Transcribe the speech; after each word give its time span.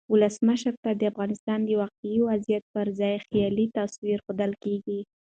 ولسمشر 0.13 0.73
ته 0.83 0.91
د 0.99 1.01
افغانستان 1.11 1.59
واقعي 1.81 2.17
وضعیت 2.29 2.63
پرځای 2.75 3.13
خیالي 3.27 3.65
تصویر 3.77 4.17
ښودل 4.25 4.51
کیږي. 4.63 4.99